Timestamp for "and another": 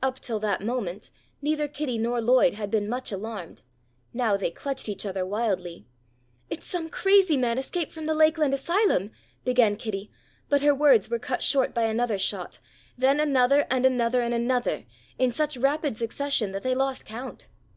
13.70-14.20, 14.22-14.84